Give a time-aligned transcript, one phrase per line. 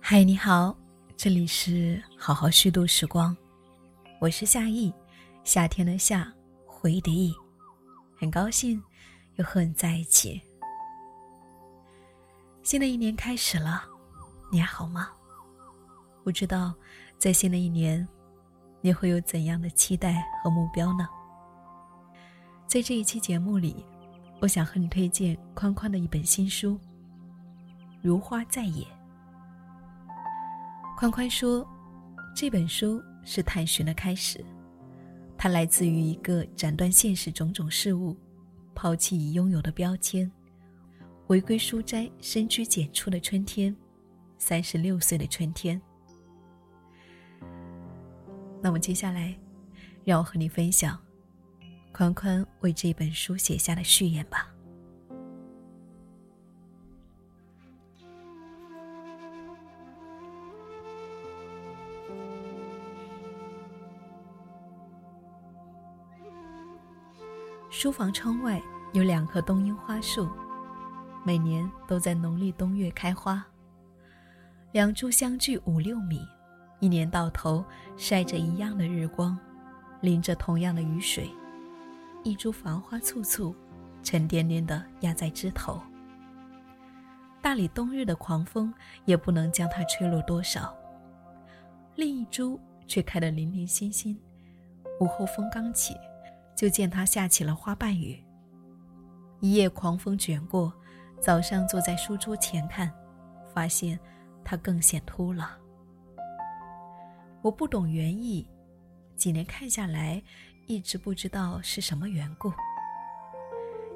[0.00, 0.76] 嗨，你好，
[1.16, 3.36] 这里是好好虚度时光，
[4.20, 4.92] 我是夏意，
[5.44, 6.32] 夏天的夏，
[6.66, 7.32] 回忆的忆，
[8.18, 8.82] 很高兴
[9.36, 10.40] 又和你在一起。
[12.64, 13.84] 新的一年开始了，
[14.50, 15.10] 你还好吗？
[16.24, 16.74] 不知道
[17.16, 18.06] 在新的一年，
[18.80, 21.08] 你会有怎样的期待和目标呢？
[22.66, 23.84] 在这一期节目里，
[24.40, 26.72] 我想和你推荐宽宽的一本新书
[28.00, 28.84] 《如花在野》。
[30.96, 31.66] 宽宽说
[32.34, 34.42] ：“这本书是探寻的开始，
[35.36, 38.16] 它来自于一个斩断现实种种事物，
[38.74, 40.30] 抛弃已拥有的标签，
[41.26, 43.76] 回归书斋深居简出的春天，
[44.38, 45.78] 三十六岁的春天。”
[48.62, 49.34] 那么接下来，
[50.02, 50.98] 让我和你分享
[51.92, 54.48] 宽宽为这本书写下的序言吧。
[67.70, 68.60] 书房窗外
[68.92, 70.28] 有两棵冬樱花树，
[71.24, 73.42] 每年都在农历冬月开花。
[74.72, 76.20] 两株相距五六米，
[76.78, 77.64] 一年到头
[77.96, 79.38] 晒着一样的日光，
[80.00, 81.30] 淋着同样的雨水。
[82.22, 83.54] 一株繁花簇簇，
[84.02, 85.80] 沉甸甸的压在枝头。
[87.42, 88.72] 大理冬日的狂风
[89.04, 90.76] 也不能将它吹落多少。
[91.96, 94.18] 另一株却开得零零星星，
[95.00, 95.94] 午后风刚起。
[96.56, 98.22] 就见它下起了花瓣雨。
[99.40, 100.70] 一夜狂风卷过，
[101.18, 102.92] 早上坐在书桌前看，
[103.54, 103.98] 发现
[104.44, 105.56] 它更显秃了。
[107.40, 108.46] 我不懂园艺，
[109.16, 110.22] 几年看下来，
[110.70, 112.52] 一直不知道是什么缘故。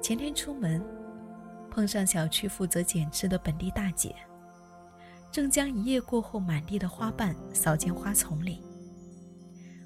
[0.00, 0.82] 前天出门，
[1.70, 4.16] 碰上小区负责剪枝的本地大姐，
[5.30, 8.64] 正将一夜过后满地的花瓣扫进花丛里。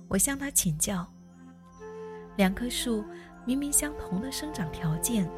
[0.06, 1.04] 我向她请教。
[2.36, 3.04] 两棵树
[3.44, 5.28] 明明相同的生长条件，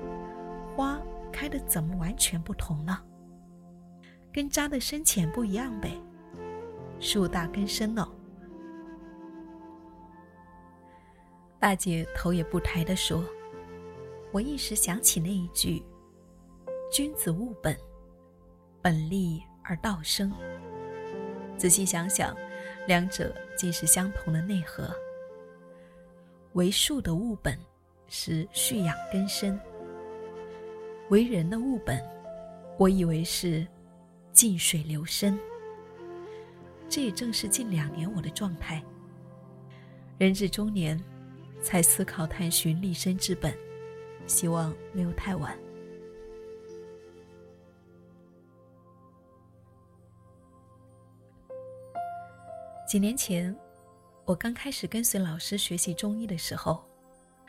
[0.76, 1.00] 花
[1.32, 3.02] 开的怎么完全不同呢？
[4.30, 5.98] 根扎的深浅不一样呗。
[7.00, 8.06] 树大根深呢。
[11.60, 13.24] 大姐头也不抬地说
[14.30, 15.82] ：“我一时想起那一句
[16.92, 17.76] ‘君子务本，
[18.80, 20.32] 本立而道生’。
[21.58, 22.36] 仔细想想，
[22.86, 24.88] 两者竟是相同的内核。”
[26.54, 27.58] 为树的物本
[28.06, 29.60] 是蓄养根深，
[31.10, 32.00] 为人的物本，
[32.78, 33.66] 我以为是
[34.32, 35.38] 静水流深。
[36.88, 38.82] 这也正是近两年我的状态。
[40.16, 40.98] 人至中年，
[41.62, 43.56] 才思考探寻立身之本，
[44.26, 45.56] 希望没有太晚。
[52.88, 53.54] 几年前。
[54.24, 56.84] 我刚开始跟随老师学习中医的时候，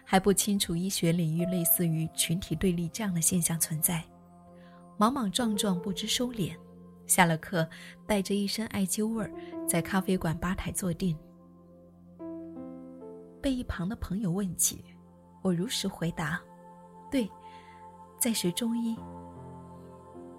[0.06, 4.02] 还不清楚医学领域类似于群体对立这样的现象存在，
[4.97, 6.56] 莽莽撞撞不知收敛。
[7.06, 7.68] 下了课，
[8.08, 9.31] 带着一身艾灸味儿，
[9.68, 11.18] 在咖啡馆吧台坐定。
[13.42, 14.84] 被一旁的朋友问起，
[15.42, 16.42] 我如实回答
[17.12, 17.30] ：“对，
[18.20, 18.98] 在学中医。”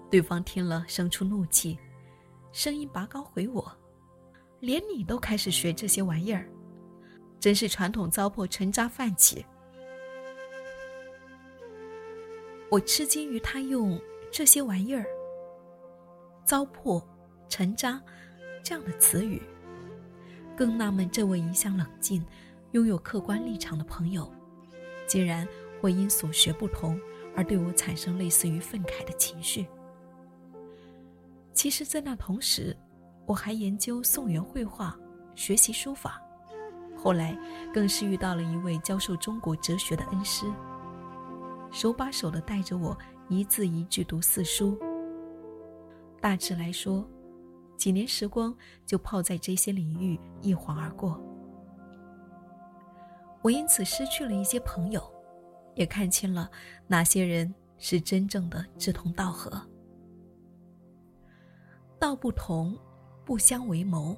[0.09, 1.77] 对方听了生出怒气，
[2.51, 3.71] 声音拔高回我。
[4.59, 6.47] 连你都开始学这些玩意儿，
[7.39, 9.43] 真是传统糟粕沉渣泛起。
[12.69, 13.99] 我吃惊于他用
[14.31, 15.03] 这些玩意儿、
[16.45, 17.03] 糟粕、
[17.49, 17.99] 沉渣
[18.63, 19.41] 这样的词语，
[20.55, 22.23] 更纳闷这位一向冷静、
[22.71, 24.31] 拥有客观立场的朋友，
[25.07, 25.47] 竟然
[25.79, 26.99] 会因所学不同
[27.35, 29.67] 而对我产生类似于愤慨的情绪。
[31.53, 32.75] 其实，在那同时。
[33.27, 34.97] 我还研究宋元绘画，
[35.35, 36.21] 学习书法，
[36.97, 37.37] 后来
[37.73, 40.47] 更是遇到了一位教授中国哲学的恩师，
[41.71, 42.97] 手把手的带着我
[43.29, 44.77] 一字一句读四书。
[46.19, 47.07] 大致来说，
[47.77, 48.53] 几年时光
[48.85, 51.21] 就泡在这些领域一晃而过。
[53.41, 55.01] 我因此失去了一些朋友，
[55.75, 56.49] 也看清了
[56.87, 59.61] 哪些人是真正的志同道合。
[61.99, 62.77] 道不同。
[63.23, 64.17] 不相为谋，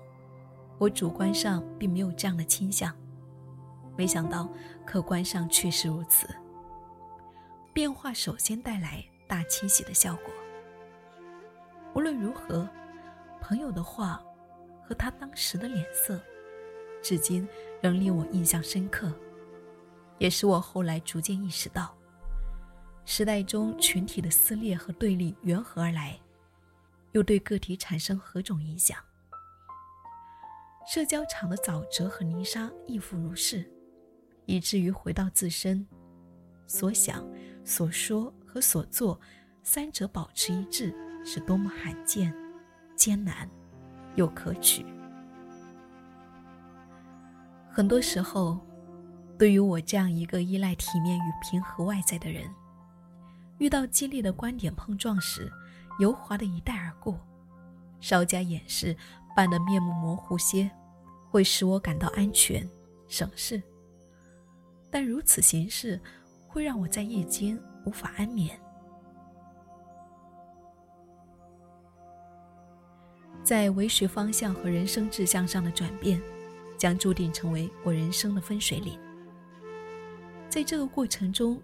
[0.80, 2.96] 我主观上并没有这样的倾向，
[3.98, 4.50] 没想到
[4.86, 6.26] 客观上确实如此。
[7.74, 10.34] 变化首先带来大清洗的效果。
[11.94, 12.68] 无论如何，
[13.42, 14.24] 朋友的话
[14.82, 16.20] 和他当时的脸色，
[17.04, 17.48] 至今
[17.82, 19.14] 仍令我印象深刻，
[20.18, 21.96] 也使我后来逐渐意识到，
[23.04, 26.18] 时代中群体的撕裂和对立缘何而来，
[27.12, 28.98] 又对个体产生何种影响？
[30.88, 33.70] 社交场的沼泽和泥沙亦复如是，
[34.46, 35.86] 以至于回到自身，
[36.68, 37.30] 所想、
[37.66, 39.20] 所说和所做
[39.62, 40.96] 三者保持一致，
[41.26, 42.34] 是多么罕见、
[42.96, 43.50] 艰难
[44.16, 44.86] 又可取。
[47.76, 48.60] 很多时候，
[49.36, 52.48] 对于我这样一个依赖体面与平和外在的人，
[53.58, 55.52] 遇到激烈的观点碰撞时，
[55.98, 57.20] 油滑的一带而过，
[58.00, 58.96] 稍加掩饰，
[59.36, 60.70] 扮得面目模糊些，
[61.32, 62.70] 会使我感到安全、
[63.08, 63.60] 省事。
[64.92, 66.00] 但如此行事，
[66.48, 68.56] 会让我在夜间无法安眠。
[73.44, 76.22] 在为学方向和人生志向上的转变。
[76.84, 79.00] 将注定成为我人生的分水岭。
[80.50, 81.58] 在这个过程中，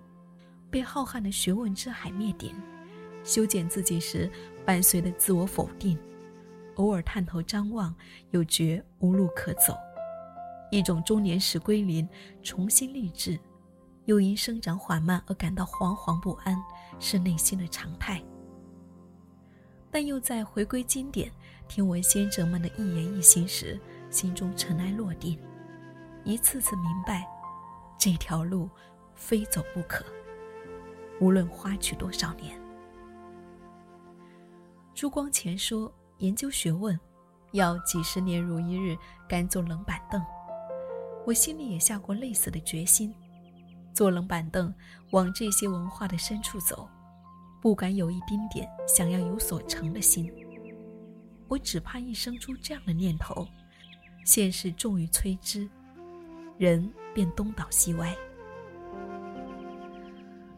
[0.71, 2.56] 被浩瀚的学问之海灭顶，
[3.21, 4.31] 修剪自己时
[4.66, 6.00] 伴随的自我否定，
[6.75, 7.94] 偶尔探头张望，
[8.31, 9.75] 又觉无路可走，
[10.71, 12.07] 一种中年时归零，
[12.42, 13.38] 重新立志，
[14.06, 16.56] 又因生长缓慢而感到惶惶不安，
[16.98, 18.24] 是内心的常态。
[19.92, 21.30] 但又在回归经典，
[21.68, 23.77] 听闻先哲们的一言一行时。
[24.09, 25.39] 心中尘埃落定，
[26.23, 27.27] 一次次明白，
[27.97, 28.69] 这条路
[29.15, 30.03] 非走不可。
[31.21, 32.59] 无论花去多少年。
[34.95, 37.00] 朱光潜说：“研究学问，
[37.51, 38.97] 要几十年如一日，
[39.27, 40.21] 甘坐冷板凳。”
[41.27, 43.13] 我心里也下过类似的决心，
[43.94, 44.73] 坐冷板凳，
[45.12, 46.89] 往这些文化的深处走，
[47.62, 50.33] 不敢有一丁点想要有所成的心。
[51.47, 53.47] 我只怕一生出这样的念头。
[54.29, 55.67] 现实重于摧之，
[56.59, 58.15] 人便东倒西歪。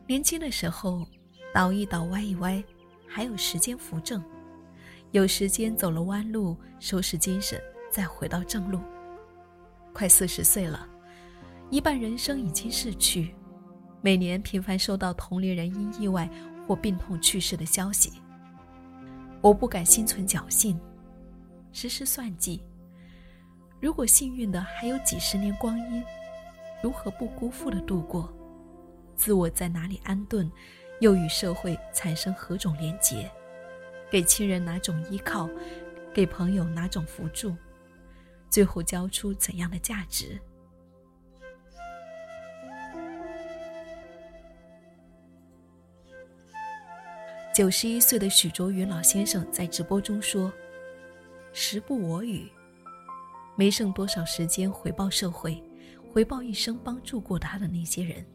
[0.05, 1.07] 年轻的时候，
[1.53, 2.61] 倒一倒，歪一歪，
[3.07, 4.21] 还有时间扶正，
[5.11, 8.81] 有时间走了弯路，收拾精神，再回到正路。
[9.93, 10.85] 快四十岁了，
[11.69, 13.33] 一半人生已经逝去，
[14.01, 16.29] 每年频繁收到同龄人因意外
[16.67, 18.11] 或病痛去世的消息，
[19.39, 20.77] 我不敢心存侥幸，
[21.71, 22.61] 时时算计。
[23.81, 26.03] 如果幸运的还有几十年光阴，
[26.83, 28.31] 如何不辜负的度过？
[29.15, 30.49] 自我在哪里安顿？
[30.99, 33.27] 又与社会产生何种连结？
[34.11, 35.49] 给亲人哪种依靠？
[36.13, 37.55] 给朋友哪种扶助？
[38.51, 40.39] 最后交出怎样的价值？
[47.51, 50.53] 九十一岁的许卓云老先生在直播中说
[51.51, 52.47] ：“时不我与。”
[53.61, 55.63] 没剩多少时间回报社会，
[56.11, 58.25] 回报一生帮助过他的那些人。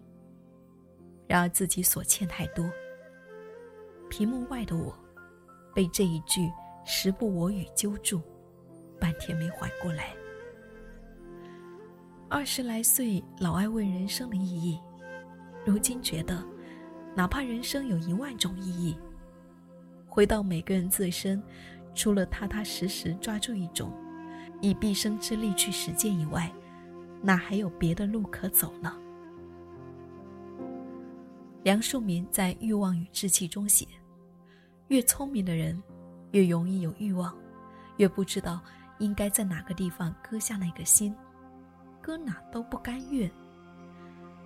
[1.26, 2.64] 然而自己所欠太多。
[4.08, 4.96] 屏幕外的我，
[5.74, 6.48] 被这一句
[6.86, 8.22] “时不我与”揪住，
[9.00, 10.14] 半天没缓过来。
[12.28, 14.80] 二十来岁老爱问人生的意义，
[15.64, 16.40] 如今觉得，
[17.16, 18.96] 哪怕人生有一万种意义，
[20.06, 21.42] 回到每个人自身，
[21.96, 23.92] 除了踏踏实实抓住一种。
[24.60, 26.52] 以毕生之力去实践以外，
[27.22, 28.96] 哪还有别的路可走呢？
[31.62, 33.86] 梁漱溟在《欲望与志气》中写
[34.88, 35.82] ：“越聪明的人，
[36.30, 37.36] 越容易有欲望，
[37.96, 38.60] 越不知道
[38.98, 41.14] 应该在哪个地方搁下那个心，
[42.00, 43.30] 搁哪都不甘愿。”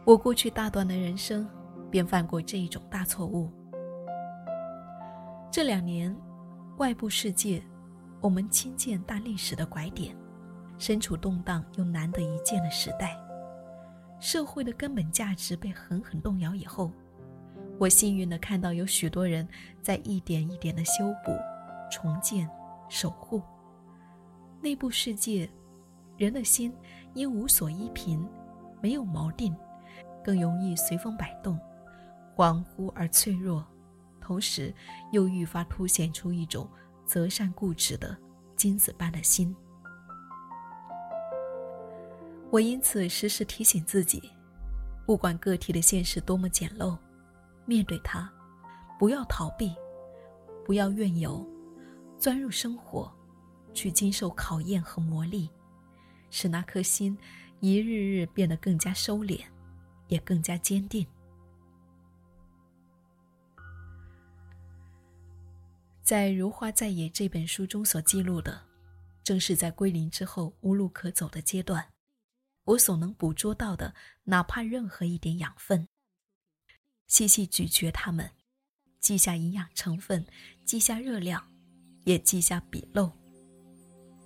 [0.06, 1.46] 我过去大段的人生，
[1.90, 3.50] 便犯过这一种大错误。
[5.52, 6.16] 这两年，
[6.78, 7.62] 外部世界。
[8.20, 10.14] 我们亲见大历史的拐点，
[10.78, 13.18] 身处动荡又难得一见的时代，
[14.18, 16.92] 社会的根本价值被狠狠动摇以后，
[17.78, 19.48] 我幸运的看到有许多人
[19.80, 21.32] 在一点一点的修补、
[21.90, 22.46] 重建、
[22.90, 23.42] 守护
[24.60, 25.48] 内部世界。
[26.18, 26.70] 人的心
[27.14, 28.28] 因无所依凭，
[28.82, 29.56] 没有锚定，
[30.22, 31.58] 更容易随风摆动，
[32.36, 33.64] 恍惚而脆弱，
[34.20, 34.70] 同时
[35.12, 36.68] 又愈发凸显出一种。
[37.10, 38.16] 择善固执的
[38.54, 39.52] 金子般的心，
[42.52, 44.30] 我因此时时提醒自己：
[45.04, 46.96] 不管个体的现实多么简陋，
[47.66, 48.30] 面对它，
[48.96, 49.74] 不要逃避，
[50.64, 51.44] 不要怨尤，
[52.16, 53.12] 钻入生活，
[53.74, 55.50] 去经受考验和磨砺，
[56.30, 57.18] 使那颗心
[57.58, 59.40] 一日日变得更加收敛，
[60.06, 61.04] 也更加坚定。
[66.10, 68.60] 在《如花在野》这本书中所记录的，
[69.22, 71.88] 正是在归零之后无路可走的阶段，
[72.64, 75.86] 我所能捕捉到的，哪怕任何一点养分。
[77.06, 78.28] 细细咀嚼它们，
[78.98, 80.26] 记下营养成分，
[80.64, 81.48] 记下热量，
[82.02, 83.12] 也记下笔漏，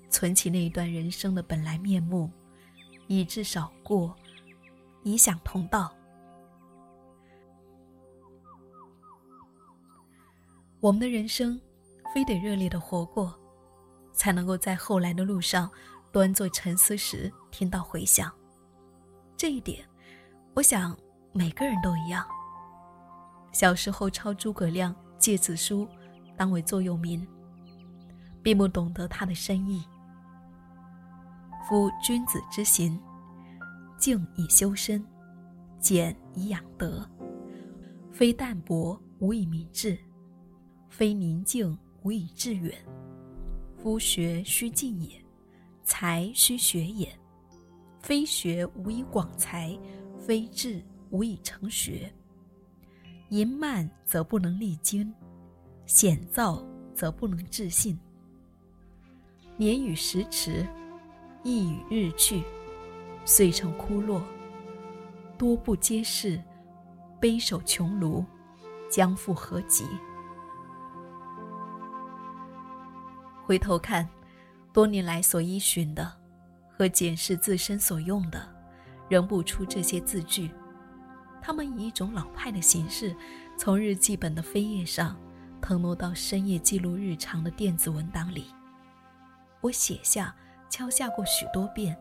[0.08, 2.30] 存起那一段人生的本来面目，
[3.08, 4.16] 以至少过，
[5.02, 5.94] 以享同道。
[10.80, 11.60] 我们的人生，
[12.14, 13.36] 非得热烈的活过，
[14.12, 15.68] 才能够在后来的路上，
[16.12, 18.32] 端坐沉思时听到回响。
[19.36, 19.84] 这一点，
[20.54, 20.96] 我想
[21.32, 22.24] 每个人都一样。
[23.50, 25.84] 小时候抄诸葛亮《诫子书》，
[26.36, 27.26] 当为座右铭，
[28.44, 29.84] 并不懂得他的深意。
[31.68, 32.96] 夫君子之行，
[33.98, 35.04] 静以修身，
[35.80, 37.04] 俭以养德，
[38.12, 39.98] 非淡泊无以明志。
[40.88, 42.70] 非宁静无以致远，
[43.78, 45.10] 夫学须静也，
[45.82, 47.08] 才须学也。
[47.98, 49.74] 非学无以广才，
[50.18, 52.12] 非志无以成学。
[53.30, 55.10] 淫慢则不能励精，
[55.86, 56.62] 险躁
[56.94, 57.98] 则不能治信。
[59.56, 60.68] 年与时驰，
[61.42, 62.42] 意与日去，
[63.24, 64.22] 遂成枯落。
[65.38, 66.38] 多不接世，
[67.18, 68.22] 悲守穷庐，
[68.90, 69.86] 将复何及？
[73.46, 74.08] 回头看，
[74.72, 76.10] 多年来所依循的，
[76.78, 78.48] 和检视自身所用的，
[79.10, 80.50] 仍不出这些字句。
[81.42, 83.14] 他们以一种老派的形式，
[83.58, 85.14] 从日记本的扉页上，
[85.60, 88.46] 腾挪到深夜记录日常的电子文档里。
[89.60, 90.34] 我写下、
[90.70, 91.94] 敲下过许多遍，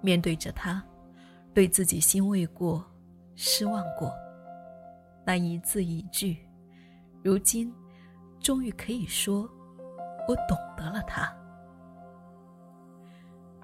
[0.00, 0.80] 面对着他，
[1.52, 2.84] 对自己欣慰过，
[3.34, 4.12] 失望过。
[5.26, 6.38] 那一字一句，
[7.24, 7.74] 如今，
[8.40, 9.50] 终于可以说。
[10.28, 11.32] 我懂得了他。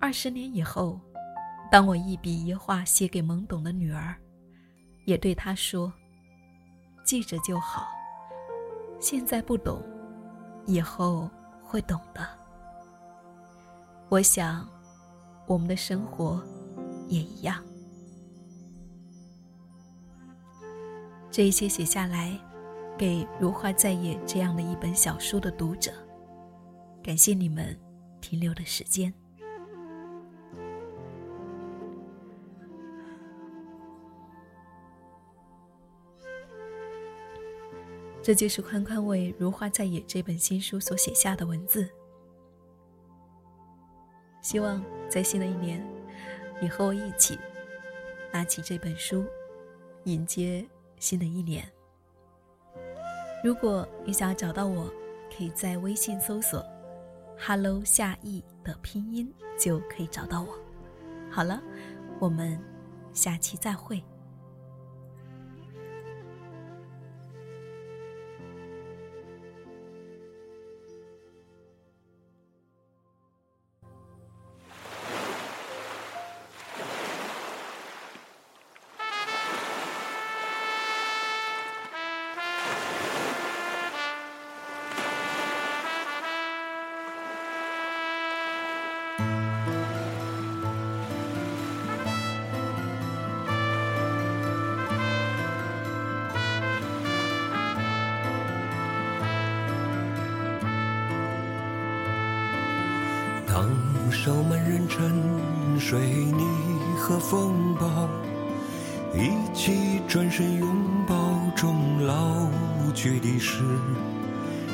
[0.00, 1.00] 二十年以后，
[1.70, 4.14] 当我一笔一画写给懵懂的女儿，
[5.06, 5.92] 也对她说
[7.04, 7.88] ：“记着就好。
[9.00, 9.82] 现在不懂，
[10.66, 11.28] 以后
[11.62, 12.26] 会懂的。”
[14.08, 14.68] 我想，
[15.46, 16.42] 我们的生活
[17.08, 17.62] 也一样。
[21.30, 22.38] 这一些写下来，
[22.96, 25.92] 给《如花在野》这样的一本小说的读者。
[27.08, 27.74] 感谢你们
[28.20, 29.10] 停留的时间。
[38.20, 41.88] 这就是宽宽为《如花在野》这本新书所写下的文字。
[44.42, 45.82] 希望在新的一年，
[46.60, 47.38] 你和我一起
[48.30, 49.24] 拿起这本书，
[50.04, 50.62] 迎接
[50.98, 51.66] 新的一年。
[53.42, 54.92] 如果你想要找到我，
[55.34, 56.62] 可以在微信搜索。
[57.40, 60.58] Hello，夏意的拼音就可以找到我。
[61.30, 61.62] 好了，
[62.18, 62.58] 我们
[63.12, 64.02] 下期再会。
[104.28, 106.44] 烧满人沉水泥
[106.98, 108.06] 和风暴，
[109.14, 110.68] 一起转身拥
[111.06, 111.16] 抱
[111.56, 112.46] 终老，
[112.92, 113.64] 去的是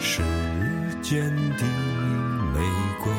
[0.00, 0.22] 时
[1.00, 1.62] 间的
[2.52, 2.60] 玫
[2.98, 3.12] 瑰。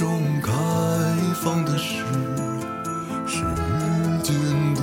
[0.00, 0.08] 中
[0.40, 0.50] 开
[1.42, 1.96] 放的是
[3.26, 3.42] 时
[4.22, 4.34] 间
[4.74, 4.80] 的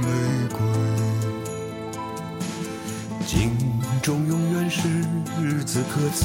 [0.00, 0.08] 玫
[0.48, 0.56] 瑰。
[3.26, 3.50] 镜
[4.00, 4.88] 中永远是
[5.66, 6.24] 此刻此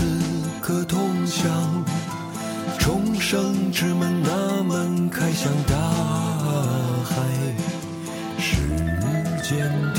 [0.61, 1.51] 刻同享，
[2.79, 5.75] 重生之门那门开向大
[7.03, 7.13] 海，
[8.39, 8.55] 时
[9.43, 9.96] 间。